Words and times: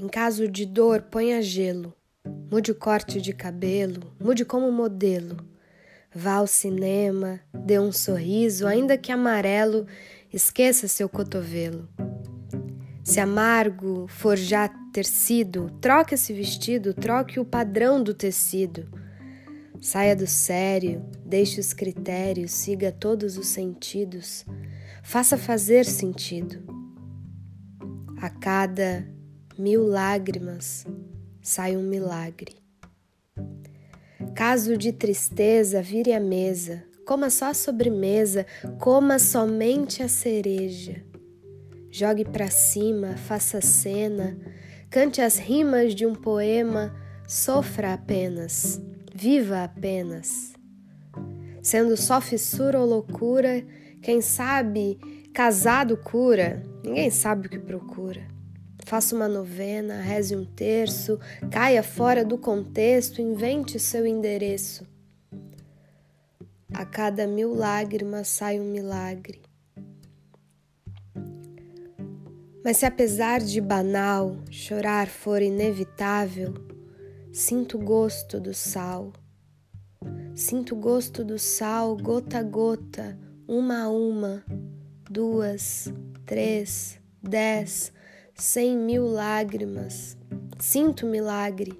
Em 0.00 0.06
caso 0.06 0.46
de 0.46 0.64
dor, 0.64 1.02
ponha 1.02 1.42
gelo. 1.42 1.92
Mude 2.48 2.70
o 2.70 2.74
corte 2.74 3.20
de 3.20 3.32
cabelo, 3.32 4.14
mude 4.20 4.44
como 4.44 4.70
modelo. 4.70 5.44
Vá 6.14 6.34
ao 6.34 6.46
cinema, 6.46 7.40
dê 7.52 7.80
um 7.80 7.90
sorriso, 7.90 8.68
ainda 8.68 8.96
que 8.96 9.10
amarelo, 9.10 9.88
esqueça 10.32 10.86
seu 10.86 11.08
cotovelo. 11.08 11.88
Se 13.02 13.18
amargo 13.18 14.06
for 14.06 14.36
já 14.36 14.68
ter 14.92 15.04
sido, 15.04 15.68
troque 15.80 16.14
esse 16.14 16.32
vestido, 16.32 16.94
troque 16.94 17.40
o 17.40 17.44
padrão 17.44 18.00
do 18.00 18.14
tecido. 18.14 18.88
Saia 19.80 20.14
do 20.14 20.28
sério, 20.28 21.04
deixe 21.26 21.58
os 21.58 21.72
critérios, 21.72 22.52
siga 22.52 22.92
todos 22.92 23.36
os 23.36 23.48
sentidos, 23.48 24.46
faça 25.02 25.36
fazer 25.36 25.84
sentido. 25.84 26.62
A 28.20 28.30
cada 28.30 29.17
mil 29.58 29.84
lágrimas 29.84 30.86
sai 31.42 31.76
um 31.76 31.82
milagre. 31.82 32.56
Caso 34.34 34.76
de 34.76 34.92
tristeza, 34.92 35.82
vire 35.82 36.12
a 36.12 36.20
mesa, 36.20 36.84
coma 37.04 37.28
só 37.28 37.46
a 37.46 37.54
sobremesa, 37.54 38.46
coma 38.78 39.18
somente 39.18 40.00
a 40.00 40.08
cereja. 40.08 41.04
Jogue 41.90 42.24
para 42.24 42.48
cima, 42.50 43.16
faça 43.16 43.60
cena, 43.60 44.38
cante 44.88 45.20
as 45.20 45.38
rimas 45.38 45.92
de 45.92 46.06
um 46.06 46.14
poema, 46.14 46.94
sofra 47.26 47.94
apenas, 47.94 48.80
viva 49.12 49.64
apenas. 49.64 50.52
Sendo 51.60 51.96
só 51.96 52.20
fissura 52.20 52.78
ou 52.78 52.86
loucura, 52.86 53.66
quem 54.00 54.20
sabe 54.20 55.00
casado 55.34 55.96
cura, 55.96 56.62
ninguém 56.84 57.10
sabe 57.10 57.48
o 57.48 57.50
que 57.50 57.58
procura. 57.58 58.37
Faça 58.88 59.14
uma 59.14 59.28
novena, 59.28 60.00
reze 60.00 60.34
um 60.34 60.46
terço, 60.46 61.20
caia 61.50 61.82
fora 61.82 62.24
do 62.24 62.38
contexto, 62.38 63.20
invente 63.20 63.78
seu 63.78 64.06
endereço. 64.06 64.86
A 66.72 66.86
cada 66.86 67.26
mil 67.26 67.52
lágrimas 67.54 68.28
sai 68.28 68.58
um 68.58 68.64
milagre. 68.64 69.42
Mas 72.64 72.78
se 72.78 72.86
apesar 72.86 73.40
de 73.40 73.60
banal 73.60 74.38
chorar 74.50 75.06
for 75.06 75.42
inevitável, 75.42 76.54
sinto 77.30 77.76
gosto 77.78 78.40
do 78.40 78.54
sal. 78.54 79.12
Sinto 80.34 80.74
gosto 80.74 81.22
do 81.22 81.38
sal 81.38 81.94
gota 81.94 82.38
a 82.38 82.42
gota, 82.42 83.18
uma 83.46 83.82
a 83.82 83.90
uma, 83.90 84.42
duas, 85.10 85.92
três, 86.24 86.98
dez, 87.22 87.92
cem 88.38 88.78
mil 88.78 89.02
lágrimas. 89.02 90.16
Sinto 90.60 91.06
milagre. 91.06 91.72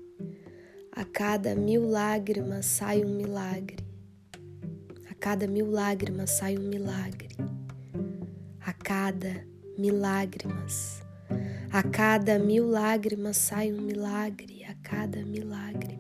A 0.91 1.05
cada 1.05 1.55
mil 1.55 1.89
lágrimas 1.89 2.67
sai 2.67 3.05
um 3.05 3.15
milagre. 3.15 3.77
A 5.09 5.15
cada 5.15 5.47
mil 5.47 5.71
lágrimas 5.71 6.31
sai 6.31 6.59
um 6.59 6.69
milagre. 6.69 7.29
A 8.67 8.73
cada 8.73 9.45
milagrimas. 9.79 11.01
A 11.71 11.83
cada 11.83 12.41
mil 12.41 12.67
lágrimas 12.67 13.37
sai 13.37 13.73
um 13.73 13.81
milagre, 13.81 14.65
a 14.65 14.75
cada 14.83 15.25
milagre 15.25 15.99